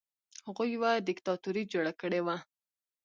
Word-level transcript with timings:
هغوی 0.47 0.67
یوه 0.75 0.91
دیکتاتوري 1.07 1.63
جوړه 1.73 1.93
کړې 2.01 2.19
وه. 2.25 2.37